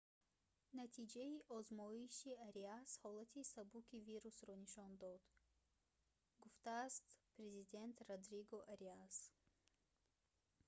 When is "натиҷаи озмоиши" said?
0.79-2.31